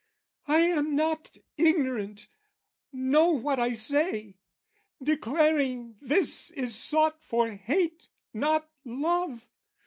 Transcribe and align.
"I 0.47 0.61
am 0.61 0.95
not 0.95 1.37
ignorant, 1.57 2.27
know 2.91 3.27
what 3.27 3.59
I 3.59 3.73
say, 3.73 4.39
"Declaring 5.03 5.97
this 6.01 6.49
is 6.49 6.73
sought 6.75 7.23
for 7.23 7.51
hate, 7.51 8.07
not 8.33 8.67
love. 8.83 9.47